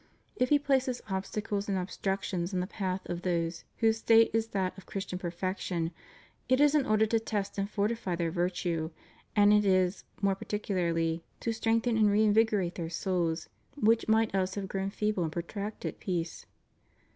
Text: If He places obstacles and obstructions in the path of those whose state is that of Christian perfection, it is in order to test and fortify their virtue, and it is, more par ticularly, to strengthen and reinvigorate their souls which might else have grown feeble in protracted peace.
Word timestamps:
If 0.35 0.49
He 0.49 0.57
places 0.57 0.99
obstacles 1.11 1.69
and 1.69 1.77
obstructions 1.77 2.55
in 2.55 2.59
the 2.59 2.65
path 2.65 3.07
of 3.07 3.21
those 3.21 3.65
whose 3.77 3.99
state 3.99 4.31
is 4.33 4.47
that 4.47 4.75
of 4.75 4.87
Christian 4.87 5.19
perfection, 5.19 5.91
it 6.49 6.59
is 6.59 6.73
in 6.73 6.87
order 6.87 7.05
to 7.05 7.19
test 7.19 7.59
and 7.59 7.69
fortify 7.69 8.15
their 8.15 8.31
virtue, 8.31 8.89
and 9.35 9.53
it 9.53 9.63
is, 9.63 10.03
more 10.19 10.33
par 10.33 10.47
ticularly, 10.47 11.21
to 11.41 11.53
strengthen 11.53 11.97
and 11.97 12.09
reinvigorate 12.09 12.73
their 12.73 12.89
souls 12.89 13.47
which 13.77 14.07
might 14.07 14.33
else 14.33 14.55
have 14.55 14.67
grown 14.67 14.89
feeble 14.89 15.23
in 15.23 15.29
protracted 15.29 15.99
peace. 15.99 16.47